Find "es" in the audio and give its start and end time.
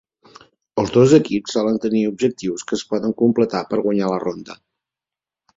2.79-2.85